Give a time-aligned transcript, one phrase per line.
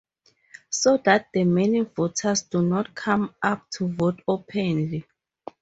[0.71, 5.05] So that the many voters do not come up to vote openly.